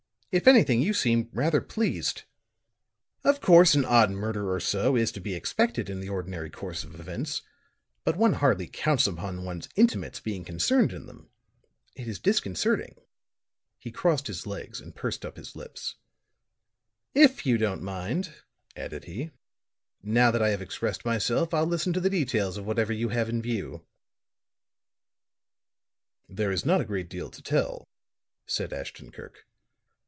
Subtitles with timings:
[0.31, 2.21] If anything, you seem rather pleased.
[3.25, 6.85] Of course, an odd murder or so is to be expected in the ordinary course
[6.85, 7.41] of events;
[8.05, 11.27] but one hardly counts upon one's intimates being concerned in them.
[11.97, 12.95] It is disconcerting."
[13.77, 15.95] He crossed his legs and pursed up his lips.
[17.13, 18.33] "If you don't mind,"
[18.73, 19.31] added he,
[20.01, 23.27] "now that I have expressed myself, I'll listen to the details of whatever you have
[23.27, 23.85] in view."
[26.29, 27.85] "There is not a great deal to tell,"
[28.45, 29.45] said Ashton Kirk.